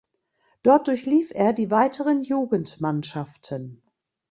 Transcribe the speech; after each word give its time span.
Dort 0.63 0.87
durchlief 0.87 1.31
er 1.35 1.53
die 1.53 1.69
weiteren 1.69 2.23
Jugendmannschaften. 2.23 3.83